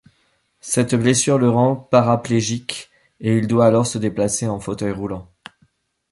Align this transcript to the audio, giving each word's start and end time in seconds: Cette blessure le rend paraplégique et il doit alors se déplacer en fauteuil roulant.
Cette 0.61 0.95
blessure 0.95 1.37
le 1.37 1.47
rend 1.51 1.75
paraplégique 1.75 2.89
et 3.19 3.37
il 3.37 3.45
doit 3.45 3.67
alors 3.67 3.85
se 3.85 3.99
déplacer 3.99 4.47
en 4.47 4.59
fauteuil 4.59 4.91
roulant. 4.93 5.29